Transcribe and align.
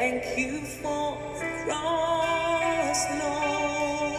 Thank 0.00 0.24
you 0.38 0.62
for 0.80 1.18
the 1.38 1.44
cross, 1.66 3.00
Lord. 3.20 4.16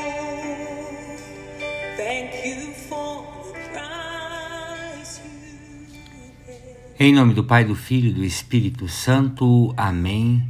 Thank 1.97 2.45
you 2.45 2.71
for 2.87 3.25
the 3.51 3.59
price 3.73 5.21
you. 5.25 6.53
Em 6.99 7.11
nome 7.11 7.33
do 7.33 7.43
Pai, 7.43 7.65
do 7.65 7.73
Filho 7.73 8.11
e 8.11 8.13
do 8.13 8.23
Espírito 8.23 8.87
Santo. 8.87 9.73
Amém. 9.75 10.47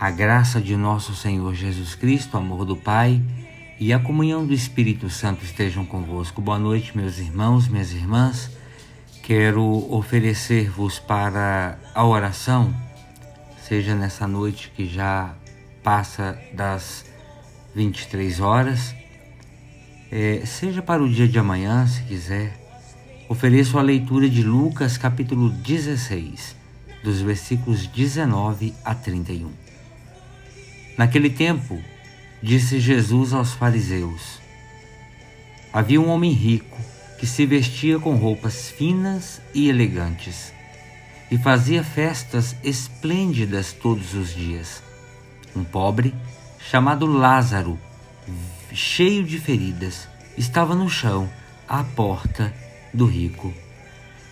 A 0.00 0.10
graça 0.10 0.60
de 0.60 0.76
nosso 0.76 1.14
Senhor 1.14 1.54
Jesus 1.54 1.94
Cristo, 1.94 2.34
o 2.34 2.40
amor 2.40 2.64
do 2.64 2.76
Pai 2.76 3.22
e 3.78 3.92
a 3.92 4.00
comunhão 4.00 4.44
do 4.44 4.52
Espírito 4.52 5.08
Santo 5.08 5.44
estejam 5.44 5.86
convosco. 5.86 6.42
Boa 6.42 6.58
noite, 6.58 6.96
meus 6.96 7.20
irmãos, 7.20 7.68
minhas 7.68 7.92
irmãs. 7.92 8.50
Quero 9.22 9.62
oferecer-vos 9.94 10.98
para 10.98 11.78
a 11.94 12.04
oração, 12.04 12.74
seja 13.66 13.94
nessa 13.94 14.26
noite 14.26 14.72
que 14.74 14.86
já 14.86 15.34
passa 15.82 16.38
das 16.52 17.04
23 17.74 18.40
horas, 18.40 18.94
é, 20.10 20.44
seja 20.44 20.82
para 20.82 21.02
o 21.02 21.08
dia 21.08 21.28
de 21.28 21.38
amanhã, 21.38 21.86
se 21.86 22.02
quiser. 22.02 22.58
Ofereço 23.28 23.78
a 23.78 23.82
leitura 23.82 24.28
de 24.28 24.42
Lucas, 24.42 24.98
capítulo 24.98 25.48
16, 25.48 26.56
dos 27.02 27.20
versículos 27.20 27.86
19 27.86 28.74
a 28.84 28.94
31. 28.94 29.50
Naquele 30.98 31.30
tempo, 31.30 31.80
disse 32.42 32.78
Jesus 32.78 33.32
aos 33.32 33.52
fariseus: 33.52 34.40
Havia 35.72 36.00
um 36.00 36.10
homem 36.10 36.32
rico 36.32 36.78
que 37.18 37.26
se 37.26 37.46
vestia 37.46 37.98
com 37.98 38.16
roupas 38.16 38.70
finas 38.70 39.40
e 39.54 39.68
elegantes 39.68 40.52
e 41.32 41.38
fazia 41.38 41.82
festas 41.82 42.54
esplêndidas 42.62 43.72
todos 43.72 44.12
os 44.12 44.34
dias. 44.34 44.82
Um 45.56 45.64
pobre, 45.64 46.14
chamado 46.58 47.06
Lázaro, 47.06 47.78
cheio 48.70 49.24
de 49.24 49.38
feridas, 49.38 50.06
estava 50.36 50.74
no 50.74 50.90
chão 50.90 51.30
à 51.66 51.82
porta 51.82 52.52
do 52.92 53.06
rico. 53.06 53.50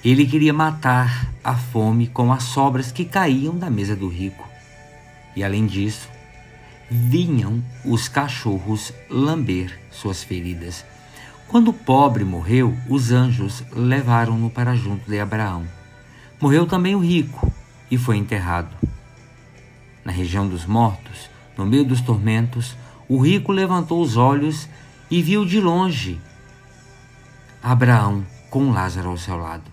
Ele 0.04 0.26
queria 0.26 0.52
matar 0.52 1.32
a 1.42 1.56
fome 1.56 2.06
com 2.06 2.30
as 2.30 2.42
sobras 2.42 2.92
que 2.92 3.06
caíam 3.06 3.56
da 3.56 3.70
mesa 3.70 3.96
do 3.96 4.06
rico. 4.06 4.46
E 5.34 5.42
além 5.42 5.64
disso, 5.64 6.06
vinham 6.90 7.64
os 7.82 8.08
cachorros 8.08 8.92
lamber 9.08 9.80
suas 9.90 10.22
feridas. 10.22 10.84
Quando 11.48 11.68
o 11.68 11.74
pobre 11.74 12.24
morreu, 12.24 12.76
os 12.90 13.10
anjos 13.10 13.64
levaram-no 13.72 14.50
para 14.50 14.76
junto 14.76 15.10
de 15.10 15.18
Abraão. 15.18 15.79
Morreu 16.40 16.66
também 16.66 16.94
o 16.94 17.00
rico 17.00 17.52
e 17.90 17.98
foi 17.98 18.16
enterrado. 18.16 18.74
Na 20.02 20.10
região 20.10 20.48
dos 20.48 20.64
mortos, 20.64 21.28
no 21.56 21.66
meio 21.66 21.84
dos 21.84 22.00
tormentos, 22.00 22.74
o 23.06 23.18
rico 23.18 23.52
levantou 23.52 24.00
os 24.00 24.16
olhos 24.16 24.66
e 25.10 25.20
viu 25.20 25.44
de 25.44 25.60
longe 25.60 26.18
Abraão 27.62 28.24
com 28.48 28.70
Lázaro 28.70 29.10
ao 29.10 29.18
seu 29.18 29.36
lado. 29.36 29.70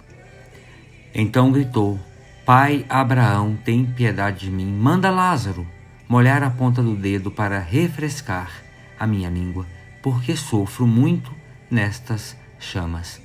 Então 1.16 1.54
gritou: 1.54 1.98
Pai 2.46 2.86
Abraão, 2.90 3.58
tem 3.64 3.86
piedade 3.86 4.42
de 4.42 4.52
mim, 4.52 4.66
manda 4.66 5.10
Lázaro 5.10 5.66
molhar 6.10 6.44
a 6.44 6.50
ponta 6.50 6.84
do 6.84 6.96
dedo 6.96 7.32
para 7.32 7.60
refrescar 7.60 8.52
a 9.00 9.08
minha 9.08 9.30
língua, 9.30 9.66
porque 10.02 10.36
sofro 10.36 10.86
muito 10.86 11.34
nestas 11.72 12.36
chamas. 12.60 13.22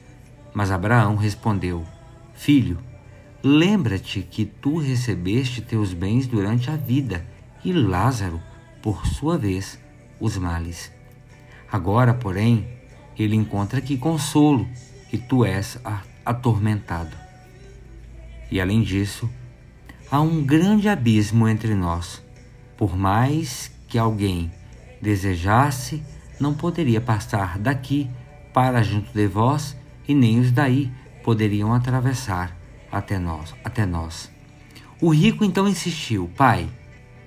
Mas 0.54 0.70
Abraão 0.70 1.16
respondeu: 1.16 1.84
Filho, 2.34 2.78
lembra-te 3.42 4.22
que 4.22 4.44
tu 4.44 4.78
recebeste 4.78 5.60
teus 5.60 5.92
bens 5.92 6.26
durante 6.26 6.70
a 6.70 6.76
vida, 6.76 7.26
e 7.64 7.72
Lázaro, 7.72 8.40
por 8.82 9.06
sua 9.06 9.38
vez, 9.38 9.78
os 10.20 10.36
males. 10.36 10.92
Agora, 11.70 12.14
porém, 12.14 12.68
ele 13.18 13.36
encontra 13.36 13.78
aqui 13.78 13.96
consolo, 13.96 14.68
e 15.12 15.18
tu 15.18 15.44
és 15.44 15.78
atormentado. 16.24 17.16
E 18.50 18.60
além 18.60 18.82
disso, 18.82 19.28
há 20.10 20.20
um 20.20 20.44
grande 20.44 20.88
abismo 20.88 21.48
entre 21.48 21.74
nós 21.74 22.22
por 22.82 22.96
mais 22.96 23.70
que 23.86 23.96
alguém 23.96 24.50
desejasse, 25.00 26.02
não 26.40 26.52
poderia 26.52 27.00
passar 27.00 27.56
daqui 27.56 28.10
para 28.52 28.82
junto 28.82 29.12
de 29.12 29.28
vós, 29.28 29.76
e 30.08 30.12
nem 30.12 30.40
os 30.40 30.50
daí 30.50 30.90
poderiam 31.22 31.72
atravessar 31.72 32.56
até 32.92 33.18
nós, 33.18 33.54
até 33.64 33.86
nós. 33.86 34.30
O 35.00 35.08
rico 35.08 35.44
então 35.44 35.66
insistiu: 35.66 36.30
Pai, 36.36 36.68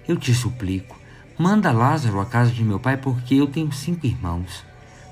eu 0.08 0.16
te 0.16 0.34
suplico, 0.34 0.98
manda 1.38 1.72
Lázaro 1.72 2.22
à 2.22 2.26
casa 2.26 2.52
de 2.52 2.64
meu 2.64 2.80
pai, 2.80 2.96
porque 2.96 3.36
eu 3.36 3.48
tenho 3.48 3.72
cinco 3.72 4.06
irmãos. 4.06 4.64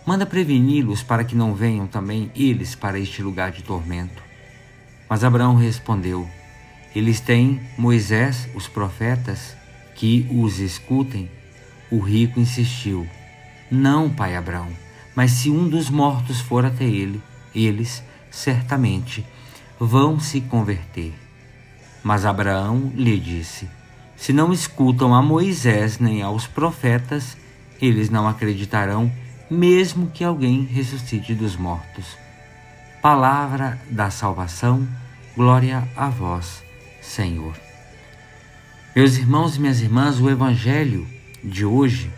Manda 0.06 0.26
preveni-los 0.26 1.02
para 1.02 1.24
que 1.24 1.36
não 1.36 1.56
venham 1.56 1.88
também 1.88 2.32
eles 2.36 2.76
para 2.76 3.00
este 3.00 3.24
lugar 3.24 3.52
de 3.52 3.64
tormento. 3.64 4.22
Mas 5.10 5.24
Abraão 5.24 5.56
respondeu: 5.56 6.30
Eles 6.96 7.20
têm 7.20 7.60
Moisés, 7.78 8.48
os 8.54 8.68
profetas, 8.68 9.56
que 9.96 10.28
os 10.32 10.60
escutem, 10.60 11.30
o 11.90 12.00
rico 12.00 12.40
insistiu: 12.40 13.08
Não, 13.72 14.10
pai 14.10 14.36
Abraão, 14.36 14.70
mas 15.16 15.32
se 15.32 15.50
um 15.50 15.68
dos 15.68 15.90
mortos 15.90 16.40
for 16.40 16.66
até 16.66 16.84
ele, 16.84 17.22
eles 17.56 18.04
certamente 18.30 19.26
vão 19.80 20.20
se 20.20 20.42
converter. 20.42 21.14
Mas 22.04 22.26
Abraão 22.26 22.92
lhe 22.96 23.20
disse: 23.20 23.70
Se 24.16 24.34
não 24.34 24.52
escutam 24.52 25.14
a 25.14 25.22
Moisés 25.22 26.00
nem 26.00 26.22
aos 26.22 26.46
profetas, 26.46 27.38
eles 27.82 28.10
não 28.10 28.28
acreditarão, 28.28 29.12
mesmo 29.50 30.08
que 30.08 30.24
alguém 30.24 30.64
ressuscite 30.64 31.34
dos 31.34 31.56
mortos. 31.56 32.18
Palavra 33.02 33.80
da 33.90 34.10
salvação, 34.10 34.88
glória 35.36 35.88
a 35.96 36.10
vós, 36.10 36.64
Senhor. 37.02 37.56
Meus 38.96 39.18
irmãos 39.18 39.56
e 39.56 39.60
minhas 39.60 39.82
irmãs, 39.82 40.20
o 40.20 40.30
Evangelho 40.30 41.08
de 41.44 41.66
hoje 41.66 42.12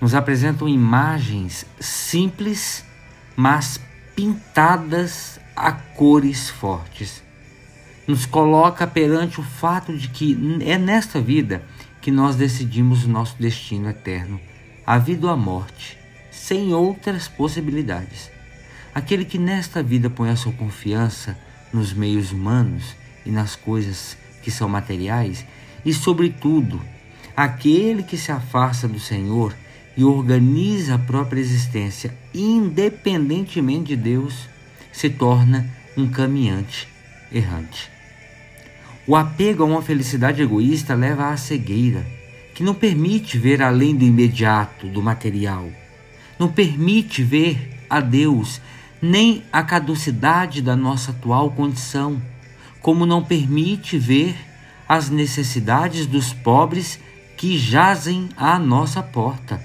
nos 0.00 0.14
apresenta 0.14 0.64
imagens 0.68 1.66
simples, 1.80 2.84
mas 3.36 3.80
pintadas 4.14 5.40
a 5.56 5.72
cores 5.72 6.50
fortes. 6.50 7.22
Nos 8.06 8.26
coloca 8.26 8.86
perante 8.86 9.40
o 9.40 9.42
fato 9.42 9.96
de 9.96 10.08
que 10.08 10.36
é 10.64 10.76
nesta 10.76 11.20
vida 11.20 11.64
que 12.00 12.10
nós 12.10 12.36
decidimos 12.36 13.04
o 13.04 13.08
nosso 13.08 13.36
destino 13.38 13.88
eterno, 13.88 14.38
a 14.86 14.98
vida 14.98 15.26
ou 15.26 15.32
a 15.32 15.36
morte, 15.36 15.98
sem 16.30 16.74
outras 16.74 17.28
possibilidades. 17.28 18.30
Aquele 18.94 19.24
que 19.24 19.38
nesta 19.38 19.82
vida 19.82 20.10
põe 20.10 20.28
a 20.28 20.36
sua 20.36 20.52
confiança 20.52 21.38
nos 21.72 21.92
meios 21.92 22.30
humanos 22.30 22.94
e 23.24 23.30
nas 23.30 23.56
coisas 23.56 24.16
que 24.42 24.50
são 24.50 24.68
materiais, 24.68 25.46
e, 25.84 25.92
sobretudo, 25.92 26.80
aquele 27.36 28.02
que 28.02 28.16
se 28.18 28.30
afasta 28.30 28.86
do 28.86 29.00
Senhor 29.00 29.54
e 29.96 30.04
organiza 30.04 30.96
a 30.96 30.98
própria 30.98 31.40
existência 31.40 32.14
independentemente 32.34 33.88
de 33.88 33.96
Deus, 33.96 34.48
se 34.94 35.10
torna 35.10 35.68
um 35.96 36.08
caminhante 36.08 36.88
errante. 37.30 37.90
O 39.06 39.16
apego 39.16 39.64
a 39.64 39.66
uma 39.66 39.82
felicidade 39.82 40.40
egoísta 40.40 40.94
leva 40.94 41.30
à 41.30 41.36
cegueira, 41.36 42.06
que 42.54 42.62
não 42.62 42.72
permite 42.72 43.36
ver 43.36 43.60
além 43.60 43.96
do 43.96 44.04
imediato, 44.04 44.86
do 44.86 45.02
material. 45.02 45.68
Não 46.38 46.48
permite 46.48 47.24
ver 47.24 47.84
a 47.90 48.00
Deus, 48.00 48.60
nem 49.02 49.42
a 49.52 49.64
caducidade 49.64 50.62
da 50.62 50.76
nossa 50.76 51.10
atual 51.10 51.50
condição, 51.50 52.22
como 52.80 53.04
não 53.04 53.22
permite 53.22 53.98
ver 53.98 54.36
as 54.88 55.10
necessidades 55.10 56.06
dos 56.06 56.32
pobres 56.32 57.00
que 57.36 57.58
jazem 57.58 58.28
à 58.36 58.60
nossa 58.60 59.02
porta. 59.02 59.60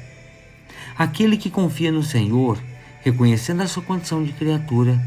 Aquele 0.98 1.38
que 1.38 1.52
confia 1.52 1.92
no 1.92 2.04
Senhor, 2.04 2.58
reconhecendo 3.02 3.62
a 3.62 3.68
sua 3.68 3.84
condição 3.84 4.24
de 4.24 4.34
criatura, 4.34 5.00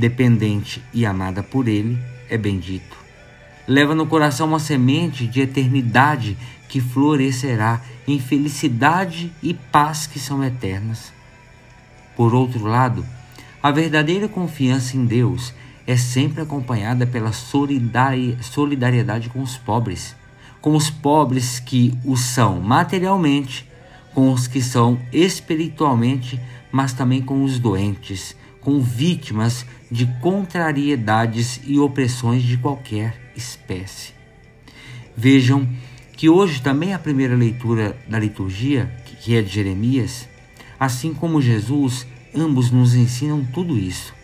dependente 0.00 0.82
e 0.94 1.04
amada 1.04 1.42
por 1.42 1.68
Ele, 1.68 1.98
é 2.28 2.38
bendito. 2.38 2.96
Leva 3.68 3.94
no 3.94 4.06
coração 4.06 4.48
uma 4.48 4.58
semente 4.58 5.26
de 5.26 5.42
eternidade 5.42 6.36
que 6.68 6.80
florescerá 6.80 7.82
em 8.08 8.18
felicidade 8.18 9.30
e 9.42 9.52
paz 9.52 10.06
que 10.06 10.18
são 10.18 10.42
eternas. 10.42 11.12
Por 12.16 12.34
outro 12.34 12.64
lado, 12.64 13.04
a 13.62 13.70
verdadeira 13.70 14.26
confiança 14.26 14.96
em 14.96 15.04
Deus 15.04 15.52
é 15.86 15.96
sempre 15.96 16.40
acompanhada 16.40 17.06
pela 17.06 17.32
solidariedade 17.32 19.28
com 19.28 19.42
os 19.42 19.58
pobres, 19.58 20.16
com 20.60 20.74
os 20.74 20.88
pobres 20.88 21.60
que 21.60 21.92
o 22.04 22.16
são 22.16 22.58
materialmente, 22.60 23.68
com 24.14 24.32
os 24.32 24.46
que 24.46 24.62
são 24.62 24.98
espiritualmente, 25.12 26.40
mas 26.72 26.92
também 26.92 27.20
com 27.20 27.44
os 27.44 27.58
doentes, 27.58 28.34
com 28.60 28.80
vítimas 28.80 29.64
de 29.90 30.06
contrariedades 30.20 31.60
e 31.64 31.78
opressões 31.78 32.42
de 32.42 32.56
qualquer 32.56 33.32
espécie. 33.36 34.12
Vejam 35.16 35.68
que 36.16 36.28
hoje 36.28 36.60
também 36.60 36.92
a 36.92 36.98
primeira 36.98 37.34
leitura 37.34 37.96
da 38.06 38.18
liturgia, 38.18 38.90
que 39.20 39.34
é 39.34 39.42
de 39.42 39.48
Jeremias, 39.48 40.28
assim 40.78 41.12
como 41.12 41.42
Jesus, 41.42 42.06
ambos 42.34 42.70
nos 42.70 42.94
ensinam 42.94 43.44
tudo 43.44 43.78
isso. 43.78 44.14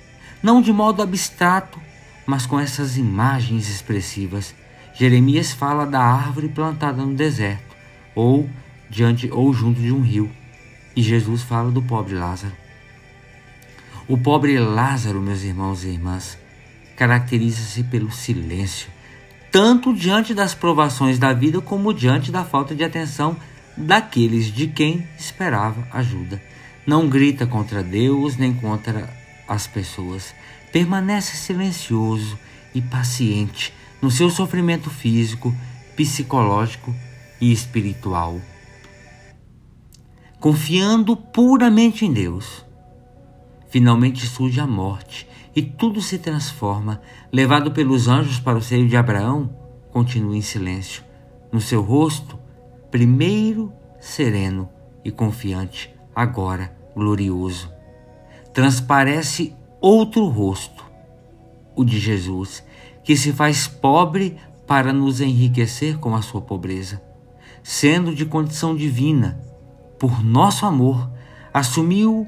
Não 0.42 0.60
de 0.62 0.72
modo 0.72 1.02
abstrato, 1.02 1.80
mas 2.26 2.46
com 2.46 2.58
essas 2.58 2.96
imagens 2.96 3.68
expressivas. 3.68 4.54
Jeremias 4.94 5.52
fala 5.52 5.86
da 5.86 6.00
árvore 6.00 6.48
plantada 6.48 7.04
no 7.04 7.14
deserto, 7.14 7.76
ou 8.14 8.48
diante 8.88 9.30
ou 9.30 9.52
junto 9.52 9.80
de 9.80 9.92
um 9.92 10.00
rio. 10.00 10.30
E 10.94 11.02
Jesus 11.02 11.42
fala 11.42 11.70
do 11.70 11.82
pobre 11.82 12.14
Lázaro. 12.14 12.65
O 14.08 14.16
pobre 14.16 14.56
Lázaro, 14.60 15.20
meus 15.20 15.42
irmãos 15.42 15.82
e 15.82 15.88
irmãs, 15.88 16.38
caracteriza-se 16.96 17.82
pelo 17.82 18.12
silêncio, 18.12 18.88
tanto 19.50 19.92
diante 19.92 20.32
das 20.32 20.54
provações 20.54 21.18
da 21.18 21.32
vida 21.32 21.60
como 21.60 21.92
diante 21.92 22.30
da 22.30 22.44
falta 22.44 22.72
de 22.72 22.84
atenção 22.84 23.36
daqueles 23.76 24.46
de 24.46 24.68
quem 24.68 25.08
esperava 25.18 25.88
ajuda. 25.92 26.40
Não 26.86 27.08
grita 27.08 27.48
contra 27.48 27.82
Deus 27.82 28.36
nem 28.36 28.54
contra 28.54 29.12
as 29.48 29.66
pessoas. 29.66 30.32
Permanece 30.70 31.36
silencioso 31.36 32.38
e 32.72 32.80
paciente 32.80 33.74
no 34.00 34.08
seu 34.08 34.30
sofrimento 34.30 34.88
físico, 34.88 35.52
psicológico 35.96 36.94
e 37.40 37.50
espiritual. 37.50 38.40
Confiando 40.38 41.16
puramente 41.16 42.04
em 42.04 42.12
Deus. 42.12 42.65
Finalmente 43.76 44.26
surge 44.26 44.58
a 44.58 44.66
morte 44.66 45.28
e 45.54 45.60
tudo 45.60 46.00
se 46.00 46.18
transforma. 46.18 46.98
Levado 47.30 47.72
pelos 47.72 48.08
anjos 48.08 48.40
para 48.40 48.56
o 48.56 48.62
seio 48.62 48.88
de 48.88 48.96
Abraão, 48.96 49.54
continua 49.90 50.34
em 50.34 50.40
silêncio. 50.40 51.04
No 51.52 51.60
seu 51.60 51.82
rosto, 51.82 52.38
primeiro 52.90 53.70
sereno 54.00 54.70
e 55.04 55.10
confiante, 55.10 55.94
agora 56.14 56.74
glorioso. 56.94 57.70
Transparece 58.54 59.54
outro 59.78 60.26
rosto, 60.26 60.82
o 61.74 61.84
de 61.84 62.00
Jesus, 62.00 62.64
que 63.04 63.14
se 63.14 63.30
faz 63.30 63.68
pobre 63.68 64.38
para 64.66 64.90
nos 64.90 65.20
enriquecer 65.20 65.98
com 65.98 66.16
a 66.16 66.22
sua 66.22 66.40
pobreza, 66.40 67.02
sendo 67.62 68.14
de 68.14 68.24
condição 68.24 68.74
divina, 68.74 69.38
por 69.98 70.24
nosso 70.24 70.64
amor, 70.64 71.10
assumiu 71.52 72.26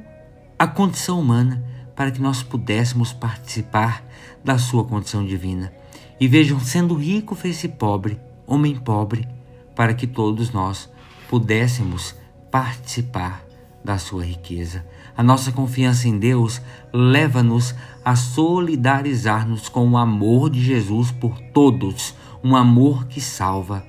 a 0.58 0.66
condição 0.66 1.20
humana 1.20 1.62
para 1.94 2.10
que 2.10 2.20
nós 2.20 2.42
pudéssemos 2.42 3.12
participar 3.12 4.04
da 4.44 4.58
sua 4.58 4.84
condição 4.84 5.24
divina. 5.24 5.72
E 6.18 6.26
vejam, 6.26 6.58
sendo 6.58 6.94
rico, 6.94 7.34
fez-se 7.34 7.68
pobre, 7.68 8.18
homem 8.46 8.74
pobre, 8.74 9.28
para 9.74 9.94
que 9.94 10.06
todos 10.06 10.50
nós 10.50 10.90
pudéssemos 11.28 12.16
participar 12.50 13.44
da 13.84 13.98
sua 13.98 14.24
riqueza. 14.24 14.84
A 15.16 15.22
nossa 15.22 15.52
confiança 15.52 16.08
em 16.08 16.18
Deus 16.18 16.60
leva-nos 16.92 17.74
a 18.04 18.16
solidarizar-nos 18.16 19.68
com 19.68 19.88
o 19.88 19.96
amor 19.96 20.50
de 20.50 20.60
Jesus 20.60 21.12
por 21.12 21.38
todos, 21.52 22.14
um 22.42 22.56
amor 22.56 23.06
que 23.06 23.20
salva. 23.20 23.84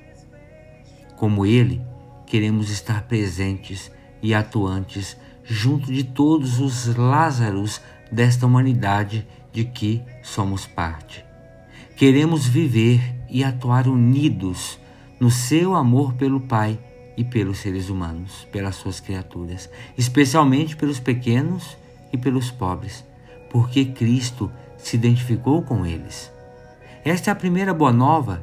Como 1.16 1.44
Ele, 1.44 1.82
queremos 2.26 2.70
estar 2.70 3.02
presentes 3.02 3.90
e 4.22 4.34
atuantes 4.34 5.16
junto 5.44 5.92
de 5.92 6.04
todos 6.04 6.60
os 6.60 6.94
Lázaros 6.96 7.80
desta 8.10 8.46
humanidade 8.46 9.26
de 9.52 9.64
que 9.64 10.02
somos 10.22 10.66
parte. 10.66 11.24
Queremos 11.96 12.46
viver 12.46 13.00
e 13.28 13.44
atuar 13.44 13.86
unidos 13.86 14.78
no 15.18 15.30
seu 15.30 15.74
amor 15.74 16.14
pelo 16.14 16.40
Pai 16.40 16.78
e 17.16 17.24
pelos 17.24 17.58
seres 17.58 17.90
humanos, 17.90 18.48
pelas 18.50 18.76
suas 18.76 19.00
criaturas, 19.00 19.68
especialmente 19.98 20.76
pelos 20.76 20.98
pequenos 20.98 21.76
e 22.12 22.16
pelos 22.16 22.50
pobres, 22.50 23.04
porque 23.50 23.84
Cristo 23.84 24.50
se 24.78 24.96
identificou 24.96 25.62
com 25.62 25.84
eles. 25.84 26.32
Esta 27.04 27.30
é 27.30 27.32
a 27.32 27.36
primeira 27.36 27.74
boa 27.74 27.92
nova, 27.92 28.42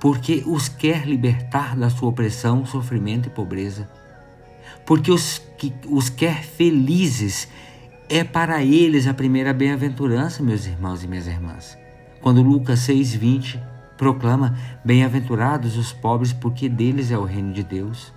porque 0.00 0.42
os 0.46 0.68
quer 0.68 1.06
libertar 1.06 1.76
da 1.76 1.88
sua 1.88 2.08
opressão, 2.08 2.66
sofrimento 2.66 3.28
e 3.28 3.30
pobreza, 3.30 3.88
porque 4.84 5.10
os, 5.10 5.38
que, 5.58 5.72
os 5.88 6.08
quer 6.08 6.42
felizes 6.42 7.48
é 8.08 8.22
para 8.22 8.62
eles 8.62 9.06
a 9.06 9.14
primeira 9.14 9.52
bem-aventurança, 9.52 10.42
meus 10.42 10.66
irmãos 10.66 11.02
e 11.02 11.08
minhas 11.08 11.26
irmãs. 11.26 11.78
Quando 12.20 12.42
Lucas 12.42 12.80
6,20 12.80 13.60
proclama: 13.96 14.56
Bem-aventurados 14.84 15.76
os 15.76 15.92
pobres, 15.92 16.32
porque 16.32 16.68
deles 16.68 17.10
é 17.10 17.18
o 17.18 17.24
reino 17.24 17.52
de 17.52 17.62
Deus. 17.62 18.12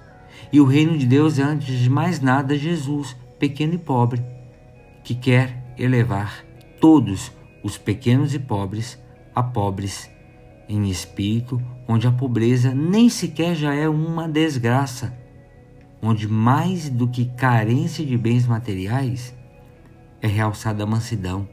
E 0.52 0.60
o 0.60 0.66
reino 0.66 0.98
de 0.98 1.06
Deus 1.06 1.40
é, 1.40 1.44
antes 1.44 1.80
de 1.80 1.90
mais 1.90 2.20
nada, 2.20 2.58
Jesus, 2.58 3.16
pequeno 3.40 3.74
e 3.74 3.78
pobre, 3.78 4.24
que 5.04 5.16
quer 5.16 5.74
elevar 5.78 6.44
todos 6.80 7.32
os 7.64 7.78
pequenos 7.78 8.34
e 8.34 8.40
pobres 8.40 9.00
a 9.34 9.44
pobres 9.44 10.10
em 10.68 10.90
espírito, 10.90 11.62
onde 11.88 12.08
a 12.08 12.12
pobreza 12.12 12.74
nem 12.74 13.10
sequer 13.10 13.56
já 13.56 13.74
é 13.74 13.88
uma 13.88 14.28
desgraça, 14.28 15.14
onde 16.06 16.28
mais 16.28 16.88
do 16.88 17.08
que 17.08 17.26
carência 17.26 18.06
de 18.06 18.16
bens 18.16 18.46
materiais, 18.46 19.36
é 20.22 20.28
realçada 20.28 20.84
a 20.84 20.86
mansidão 20.86 21.48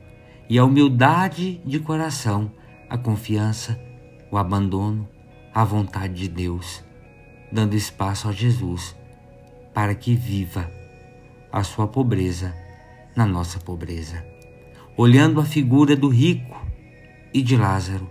e 0.49 0.59
a 0.59 0.65
humildade 0.65 1.61
de 1.65 1.81
coração, 1.81 2.53
a 2.89 2.99
confiança, 2.99 3.81
o 4.31 4.37
abandono, 4.37 5.09
a 5.55 5.65
vontade 5.65 6.15
de 6.15 6.29
Deus, 6.29 6.85
dando 7.51 7.75
espaço 7.75 8.29
a 8.29 8.33
Jesus 8.33 8.95
para 9.73 9.95
que 9.95 10.15
viva 10.15 10.71
a 11.51 11.63
sua 11.63 11.89
pobreza 11.89 12.55
na 13.17 13.27
nossa 13.27 13.59
pobreza. 13.59 14.23
Olhando 14.97 15.41
a 15.41 15.45
figura 15.47 15.97
do 15.97 16.09
rico 16.09 16.61
e 17.33 17.41
de 17.41 17.57
Lázaro, 17.57 18.11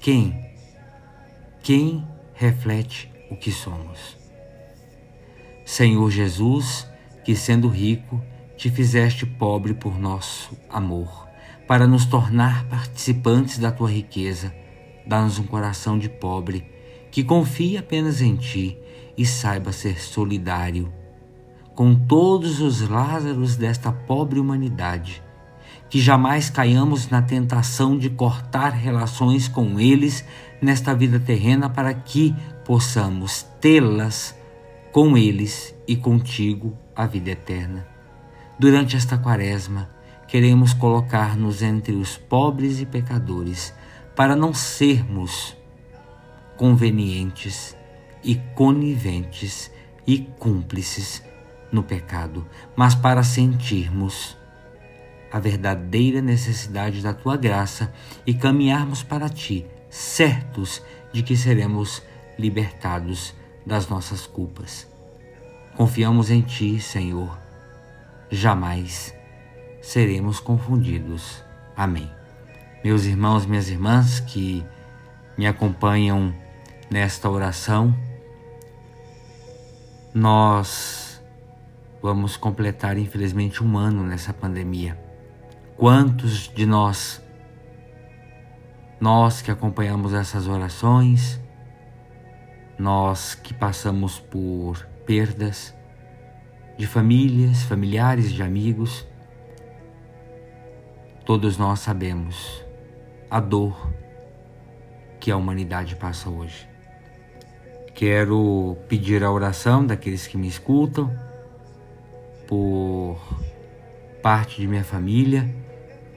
quem? 0.00 0.34
Quem 1.62 2.06
reflete 2.32 3.12
o 3.30 3.36
que 3.36 3.52
somos? 3.52 4.19
Senhor 5.70 6.10
Jesus, 6.10 6.84
que 7.24 7.36
sendo 7.36 7.68
rico, 7.68 8.20
te 8.56 8.68
fizeste 8.68 9.24
pobre 9.24 9.72
por 9.72 9.96
nosso 9.96 10.58
amor, 10.68 11.28
para 11.68 11.86
nos 11.86 12.06
tornar 12.06 12.64
participantes 12.64 13.56
da 13.56 13.70
tua 13.70 13.88
riqueza. 13.88 14.52
Dá-nos 15.06 15.38
um 15.38 15.44
coração 15.44 15.96
de 15.96 16.08
pobre, 16.08 16.66
que 17.12 17.22
confie 17.22 17.78
apenas 17.78 18.20
em 18.20 18.34
ti 18.34 18.76
e 19.16 19.24
saiba 19.24 19.70
ser 19.70 20.00
solidário 20.00 20.92
com 21.72 21.94
todos 21.94 22.60
os 22.60 22.88
Lázaros 22.88 23.54
desta 23.54 23.92
pobre 23.92 24.40
humanidade. 24.40 25.22
Que 25.88 26.00
jamais 26.00 26.50
caiamos 26.50 27.08
na 27.08 27.22
tentação 27.22 27.96
de 27.96 28.10
cortar 28.10 28.70
relações 28.70 29.46
com 29.46 29.78
eles 29.78 30.24
nesta 30.60 30.92
vida 30.96 31.20
terrena 31.20 31.70
para 31.70 31.94
que 31.94 32.34
possamos 32.64 33.44
tê-las 33.60 34.39
com 34.92 35.16
eles 35.16 35.74
e 35.86 35.96
contigo 35.96 36.76
a 36.94 37.06
vida 37.06 37.30
eterna. 37.30 37.86
Durante 38.58 38.96
esta 38.96 39.16
quaresma, 39.16 39.88
queremos 40.26 40.72
colocar-nos 40.72 41.62
entre 41.62 41.94
os 41.94 42.16
pobres 42.16 42.80
e 42.80 42.86
pecadores 42.86 43.72
para 44.16 44.34
não 44.34 44.52
sermos 44.52 45.56
convenientes 46.56 47.76
e 48.22 48.36
coniventes 48.54 49.70
e 50.06 50.18
cúmplices 50.18 51.22
no 51.72 51.82
pecado, 51.82 52.46
mas 52.76 52.94
para 52.94 53.22
sentirmos 53.22 54.36
a 55.32 55.38
verdadeira 55.38 56.20
necessidade 56.20 57.00
da 57.00 57.14
tua 57.14 57.36
graça 57.36 57.92
e 58.26 58.34
caminharmos 58.34 59.02
para 59.02 59.28
ti, 59.28 59.64
certos 59.88 60.82
de 61.12 61.22
que 61.22 61.36
seremos 61.36 62.02
libertados 62.36 63.34
das 63.66 63.88
nossas 63.88 64.26
culpas. 64.26 64.86
Confiamos 65.76 66.30
em 66.30 66.40
ti, 66.40 66.80
Senhor 66.80 67.50
jamais 68.30 69.12
seremos 69.82 70.38
confundidos. 70.38 71.42
Amém. 71.76 72.10
Meus 72.84 73.04
irmãos, 73.04 73.44
minhas 73.44 73.68
irmãs 73.68 74.20
que 74.20 74.64
me 75.36 75.46
acompanham 75.46 76.32
nesta 76.90 77.28
oração, 77.28 77.94
nós 80.14 81.22
vamos 82.00 82.36
completar, 82.36 82.96
infelizmente, 82.96 83.62
um 83.62 83.76
ano 83.76 84.04
nessa 84.04 84.32
pandemia. 84.32 84.98
Quantos 85.76 86.48
de 86.48 86.66
nós, 86.66 87.22
nós 89.00 89.42
que 89.42 89.50
acompanhamos 89.50 90.14
essas 90.14 90.46
orações, 90.46 91.40
nós 92.80 93.34
que 93.34 93.52
passamos 93.52 94.18
por 94.18 94.86
perdas, 95.04 95.76
de 96.78 96.86
famílias, 96.86 97.62
familiares, 97.62 98.32
de 98.32 98.42
amigos. 98.42 99.06
Todos 101.26 101.58
nós 101.58 101.80
sabemos 101.80 102.64
a 103.30 103.38
dor 103.38 103.92
que 105.20 105.30
a 105.30 105.36
humanidade 105.36 105.94
passa 105.94 106.30
hoje. 106.30 106.66
Quero 107.94 108.78
pedir 108.88 109.22
a 109.22 109.30
oração 109.30 109.84
daqueles 109.84 110.26
que 110.26 110.38
me 110.38 110.48
escutam, 110.48 111.14
por 112.48 113.20
parte 114.22 114.58
de 114.58 114.66
minha 114.66 114.84
família, 114.84 115.54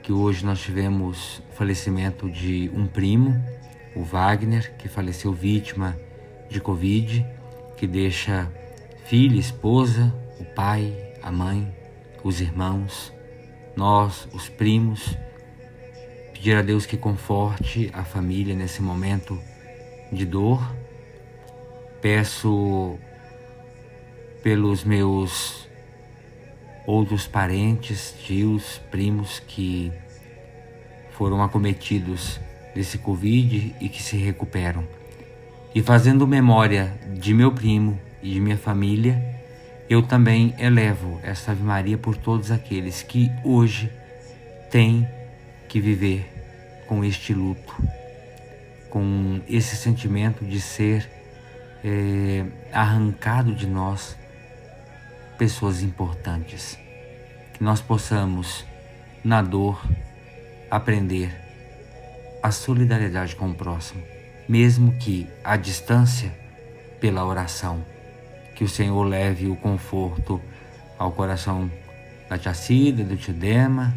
que 0.02 0.12
hoje 0.12 0.46
nós 0.46 0.60
tivemos 0.62 1.42
falecimento 1.52 2.30
de 2.30 2.70
um 2.74 2.86
primo, 2.86 3.34
o 3.94 4.02
Wagner, 4.02 4.74
que 4.78 4.88
faleceu 4.88 5.30
vítima 5.30 5.94
de 6.48 6.60
Covid, 6.60 7.26
que 7.76 7.86
deixa 7.86 8.50
filha, 9.04 9.38
esposa, 9.38 10.12
o 10.38 10.44
pai, 10.44 11.14
a 11.22 11.30
mãe, 11.30 11.74
os 12.22 12.40
irmãos, 12.40 13.12
nós, 13.76 14.28
os 14.32 14.48
primos. 14.48 15.16
Pedir 16.32 16.56
a 16.56 16.62
Deus 16.62 16.86
que 16.86 16.96
conforte 16.96 17.90
a 17.92 18.04
família 18.04 18.54
nesse 18.54 18.82
momento 18.82 19.40
de 20.12 20.24
dor. 20.24 20.74
Peço 22.00 22.98
pelos 24.42 24.84
meus 24.84 25.66
outros 26.86 27.26
parentes, 27.26 28.14
tios, 28.24 28.78
primos 28.90 29.40
que 29.40 29.90
foram 31.12 31.42
acometidos 31.42 32.38
desse 32.74 32.98
Covid 32.98 33.74
e 33.80 33.88
que 33.88 34.02
se 34.02 34.16
recuperam. 34.16 34.86
E 35.74 35.82
fazendo 35.82 36.24
memória 36.24 36.94
de 37.18 37.34
meu 37.34 37.50
primo 37.50 38.00
e 38.22 38.30
de 38.34 38.40
minha 38.40 38.56
família, 38.56 39.20
eu 39.90 40.02
também 40.02 40.54
elevo 40.56 41.18
esta 41.20 41.50
Ave 41.50 41.64
Maria 41.64 41.98
por 41.98 42.16
todos 42.16 42.52
aqueles 42.52 43.02
que 43.02 43.28
hoje 43.42 43.90
têm 44.70 45.04
que 45.68 45.80
viver 45.80 46.30
com 46.86 47.04
este 47.04 47.34
luto, 47.34 47.74
com 48.88 49.40
esse 49.48 49.76
sentimento 49.76 50.44
de 50.44 50.60
ser 50.60 51.10
é, 51.82 52.44
arrancado 52.72 53.52
de 53.52 53.66
nós 53.66 54.16
pessoas 55.36 55.82
importantes. 55.82 56.78
Que 57.52 57.64
nós 57.64 57.80
possamos, 57.80 58.64
na 59.24 59.42
dor, 59.42 59.84
aprender 60.70 61.34
a 62.40 62.52
solidariedade 62.52 63.34
com 63.34 63.50
o 63.50 63.54
próximo, 63.54 64.13
mesmo 64.48 64.92
que 64.98 65.26
à 65.42 65.56
distância, 65.56 66.32
pela 67.00 67.24
oração 67.24 67.84
que 68.54 68.64
o 68.64 68.68
Senhor 68.68 69.02
leve 69.02 69.48
o 69.48 69.56
conforto 69.56 70.40
ao 70.98 71.12
coração 71.12 71.70
da 72.28 72.38
tia 72.38 72.54
Cida, 72.54 73.02
do 73.02 73.16
tio 73.16 73.34
Dema, 73.34 73.94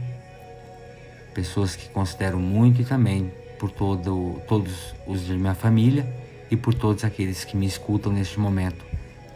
pessoas 1.33 1.75
que 1.75 1.87
considero 1.89 2.39
muito 2.39 2.81
e 2.81 2.85
também 2.85 3.31
por 3.59 3.71
todo, 3.71 4.41
todos 4.47 4.95
os 5.05 5.25
de 5.25 5.33
minha 5.33 5.53
família 5.53 6.05
e 6.49 6.57
por 6.57 6.73
todos 6.73 7.03
aqueles 7.03 7.43
que 7.43 7.55
me 7.55 7.65
escutam 7.65 8.11
neste 8.11 8.39
momento. 8.39 8.85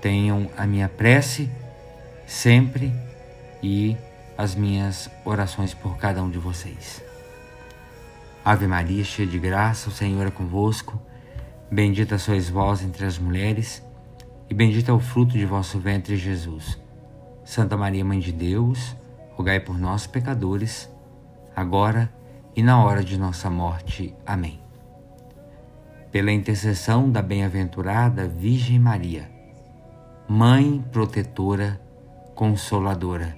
Tenham 0.01 0.50
a 0.58 0.65
minha 0.65 0.89
prece 0.89 1.50
sempre 2.25 2.91
e 3.62 3.96
as 4.38 4.56
minhas 4.56 5.10
orações 5.24 5.74
por 5.74 5.98
cada 5.98 6.24
um 6.24 6.30
de 6.30 6.39
vocês. 6.39 7.11
Ave 8.43 8.67
Maria, 8.67 9.03
cheia 9.03 9.27
de 9.27 9.38
graça, 9.38 9.89
o 9.89 9.91
Senhor 9.91 10.25
é 10.25 10.31
convosco. 10.31 11.00
Bendita 11.71 12.17
sois 12.17 12.50
vós 12.50 12.81
entre 12.83 13.05
as 13.05 13.17
mulheres 13.17 13.83
e 14.51 14.53
bendito 14.53 14.91
é 14.91 14.93
o 14.93 15.00
fruto 15.00 15.31
de 15.31 15.45
vosso 15.45 15.79
ventre, 15.79 16.17
Jesus. 16.17 16.77
Santa 17.45 17.77
Maria, 17.77 18.03
Mãe 18.03 18.19
de 18.19 18.33
Deus, 18.33 18.98
rogai 19.38 19.62
por 19.62 19.79
nós, 19.79 20.05
pecadores, 20.05 20.93
agora 21.55 22.12
e 22.53 22.62
na 22.62 22.83
hora 22.83 23.01
de 23.01 23.17
nossa 23.17 23.50
morte. 23.50 24.13
Amém. 24.25 24.60
Pela 26.12 26.33
intercessão 26.33 27.10
da 27.10 27.21
bem-aventurada 27.21 28.27
Virgem 28.27 28.77
Maria, 28.77 29.31
Mãe 30.27 30.83
protetora, 30.91 31.79
consoladora, 32.36 33.38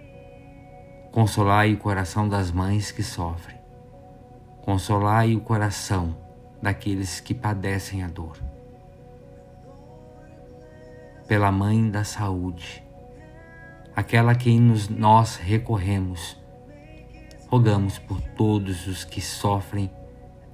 consolai 1.12 1.74
o 1.74 1.78
coração 1.78 2.28
das 2.28 2.50
mães 2.50 2.92
que 2.92 3.04
sofrem, 3.04 3.58
consolai 4.64 5.36
o 5.36 5.42
coração 5.42 6.16
daqueles 6.62 7.20
que 7.20 7.34
padecem 7.34 8.04
a 8.04 8.08
dor 8.08 8.38
pela 11.28 11.52
Mãe 11.52 11.90
da 11.90 12.04
Saúde, 12.04 12.84
aquela 13.96 14.34
a 14.34 14.36
quem 14.36 14.60
nos, 14.60 14.88
nós 14.90 15.38
recorremos. 15.38 16.38
Rogamos 17.48 18.00
por 18.00 18.20
todos 18.22 18.88
os 18.88 19.04
que 19.04 19.22
sofrem 19.22 19.90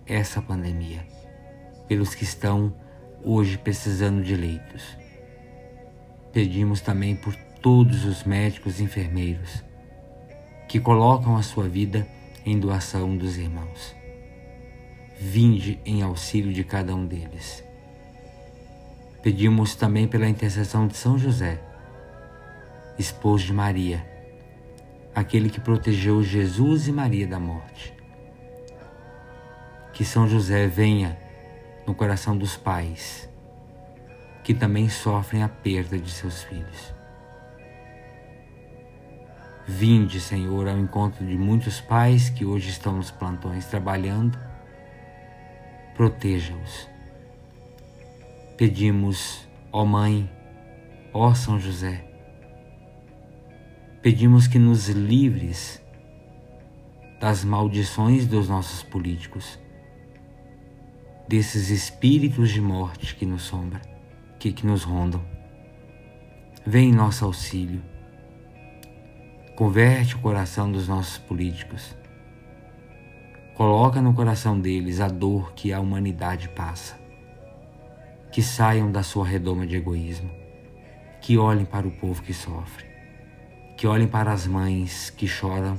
essa 0.06 0.42
pandemia, 0.42 1.06
pelos 1.88 2.14
que 2.14 2.24
estão 2.24 2.74
hoje 3.24 3.58
precisando 3.58 4.22
de 4.22 4.36
leitos. 4.36 4.98
Pedimos 6.32 6.82
também 6.82 7.16
por 7.16 7.36
todos 7.62 8.06
os 8.06 8.24
médicos 8.24 8.80
e 8.80 8.84
enfermeiros 8.84 9.64
que 10.68 10.80
colocam 10.80 11.36
a 11.36 11.42
sua 11.42 11.68
vida 11.68 12.08
em 12.46 12.60
doação 12.60 13.18
dos 13.18 13.38
irmãos. 13.38 13.99
Vinde 15.20 15.80
em 15.86 16.02
auxílio 16.02 16.54
de 16.54 16.64
cada 16.64 16.96
um 16.96 17.06
deles 17.06 17.64
Pedimos 19.22 19.76
também 19.76 20.08
pela 20.08 20.30
intercessão 20.30 20.88
de 20.88 20.96
São 20.96 21.18
José, 21.18 21.60
esposo 22.98 23.48
de 23.48 23.54
Maria, 23.54 24.06
aquele 25.14 25.50
que 25.50 25.60
protegeu 25.60 26.24
Jesus 26.24 26.88
e 26.88 26.92
Maria 26.94 27.28
da 27.28 27.38
morte. 27.38 27.94
Que 29.92 30.06
São 30.06 30.26
José 30.26 30.68
venha 30.68 31.18
no 31.86 31.94
coração 31.94 32.38
dos 32.38 32.56
pais, 32.56 33.28
que 34.42 34.54
também 34.54 34.88
sofrem 34.88 35.44
a 35.44 35.50
perda 35.50 36.00
de 36.00 36.10
seus 36.10 36.42
filhos. 36.44 36.96
Vinde, 39.68 40.22
Senhor, 40.22 40.70
ao 40.70 40.78
encontro 40.78 41.26
de 41.26 41.38
muitos 41.38 41.82
pais 41.82 42.30
que 42.30 42.46
hoje 42.46 42.70
estão 42.70 42.94
nos 42.94 43.12
plantões 43.12 43.66
trabalhando. 43.66 44.40
Proteja-os 46.00 46.88
Pedimos, 48.56 49.46
ó 49.70 49.84
Mãe, 49.84 50.32
ó 51.12 51.34
São 51.34 51.60
José, 51.60 52.06
pedimos 54.02 54.48
que 54.48 54.58
nos 54.58 54.88
livres 54.88 55.84
das 57.20 57.44
maldições 57.44 58.26
dos 58.26 58.48
nossos 58.48 58.82
políticos, 58.82 59.60
desses 61.28 61.70
espíritos 61.70 62.50
de 62.52 62.62
morte 62.62 63.14
que 63.14 63.26
nos 63.26 63.42
sombra, 63.42 63.82
que, 64.40 64.54
que 64.54 64.66
nos 64.66 64.84
rondam. 64.84 65.22
Vem 66.66 66.92
em 66.92 66.96
nosso 66.96 67.26
auxílio. 67.26 67.84
Converte 69.54 70.16
o 70.16 70.20
coração 70.20 70.72
dos 70.72 70.88
nossos 70.88 71.18
políticos. 71.18 71.94
Coloca 73.60 74.02
no 74.02 74.14
coração 74.14 74.58
deles 74.58 75.02
a 75.02 75.10
dor 75.10 75.52
que 75.52 75.74
a 75.74 75.82
humanidade 75.82 76.48
passa. 76.48 76.98
Que 78.32 78.42
saiam 78.42 78.90
da 78.90 79.04
sua 79.04 79.28
redoma 79.28 79.68
de 79.68 79.76
egoísmo, 79.76 80.32
que 81.20 81.38
olhem 81.38 81.66
para 81.66 81.86
o 81.86 81.92
povo 81.92 82.24
que 82.24 82.34
sofre, 82.34 82.86
que 83.76 83.86
olhem 83.86 84.08
para 84.08 84.32
as 84.32 84.48
mães 84.48 85.10
que 85.10 85.28
choram 85.28 85.78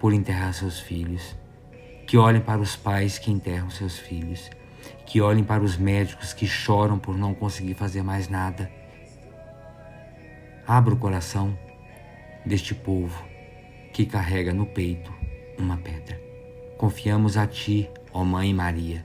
por 0.00 0.12
enterrar 0.12 0.52
seus 0.52 0.80
filhos, 0.80 1.36
que 2.04 2.18
olhem 2.18 2.40
para 2.40 2.60
os 2.60 2.74
pais 2.74 3.16
que 3.16 3.30
enterram 3.30 3.70
seus 3.70 3.96
filhos, 3.96 4.50
que 5.06 5.20
olhem 5.20 5.44
para 5.44 5.62
os 5.62 5.76
médicos 5.76 6.32
que 6.32 6.48
choram 6.48 6.98
por 6.98 7.16
não 7.16 7.32
conseguir 7.32 7.74
fazer 7.74 8.02
mais 8.02 8.28
nada. 8.28 8.68
Abra 10.66 10.94
o 10.94 10.98
coração 10.98 11.56
deste 12.44 12.74
povo 12.74 13.24
que 13.92 14.04
carrega 14.04 14.52
no 14.52 14.66
peito 14.66 15.14
uma 15.56 15.76
pedra. 15.76 16.27
Confiamos 16.78 17.36
a 17.36 17.44
Ti, 17.44 17.90
ó 18.12 18.22
Mãe 18.22 18.54
Maria, 18.54 19.04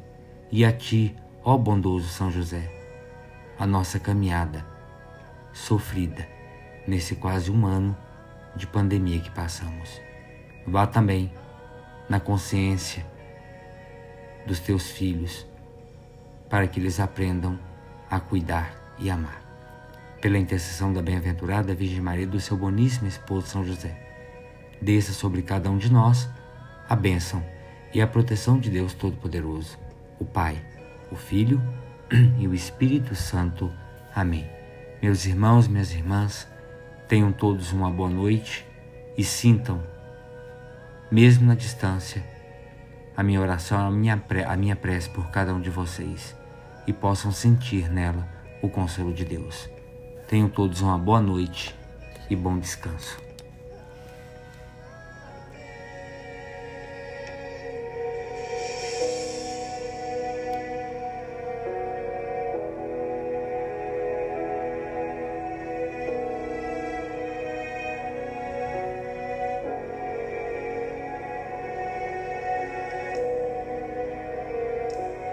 e 0.52 0.64
a 0.64 0.72
Ti, 0.72 1.16
Ó 1.44 1.58
bondoso 1.58 2.08
São 2.08 2.32
José, 2.32 2.72
a 3.58 3.66
nossa 3.66 4.00
caminhada 4.00 4.64
sofrida 5.52 6.26
nesse 6.88 7.16
quase 7.16 7.50
um 7.50 7.66
ano 7.66 7.98
de 8.56 8.68
pandemia 8.68 9.20
que 9.20 9.32
passamos. 9.32 10.00
Vá 10.68 10.86
também 10.86 11.34
na 12.08 12.20
consciência 12.20 13.04
dos 14.46 14.60
teus 14.60 14.92
filhos 14.92 15.46
para 16.48 16.68
que 16.68 16.80
eles 16.80 17.00
aprendam 17.00 17.60
a 18.08 18.20
cuidar 18.20 18.96
e 19.00 19.10
amar. 19.10 19.42
Pela 20.22 20.38
intercessão 20.38 20.94
da 20.94 21.02
bem-aventurada 21.02 21.74
Virgem 21.74 22.02
Maria 22.02 22.28
do 22.28 22.40
seu 22.40 22.56
boníssimo 22.56 23.08
esposo 23.08 23.48
São 23.48 23.66
José, 23.66 24.00
desça 24.80 25.12
sobre 25.12 25.42
cada 25.42 25.72
um 25.72 25.78
de 25.80 25.92
nós 25.92 26.30
a 26.88 26.96
bênção 26.96 27.44
e 27.94 28.02
a 28.02 28.08
proteção 28.08 28.60
de 28.60 28.70
Deus 28.70 28.94
Todo-Poderoso, 28.94 29.78
o 30.20 30.26
Pai 30.26 30.62
o 31.14 31.16
Filho 31.16 31.62
e 32.40 32.48
o 32.48 32.54
Espírito 32.54 33.16
Santo. 33.16 33.72
Amém. 34.14 34.50
Meus 35.02 35.26
irmãos, 35.26 35.68
minhas 35.68 35.94
irmãs, 35.94 36.48
tenham 37.08 37.32
todos 37.32 37.72
uma 37.72 37.90
boa 37.90 38.10
noite 38.10 38.66
e 39.16 39.24
sintam, 39.24 39.84
mesmo 41.12 41.46
na 41.46 41.54
distância, 41.54 42.24
a 43.16 43.22
minha 43.22 43.40
oração, 43.40 43.86
a 43.86 43.92
minha, 43.92 44.18
pre, 44.18 44.44
a 44.44 44.58
minha 44.58 44.76
prece 44.76 45.10
por 45.10 45.30
cada 45.30 45.54
um 45.54 45.62
de 45.62 45.70
vocês 45.70 46.36
e 46.88 46.92
possam 46.92 47.32
sentir 47.32 47.92
nela 47.92 48.28
o 48.62 48.70
consolo 48.70 49.14
de 49.14 49.24
Deus. 49.24 49.70
Tenham 50.28 50.50
todos 50.50 50.82
uma 50.82 50.98
boa 50.98 51.22
noite 51.22 51.76
e 52.30 52.36
bom 52.36 52.58
descanso. 52.58 53.23